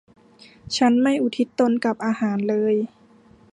[0.77, 2.75] ฉันไม่อุทิศตนกับอาหารเลย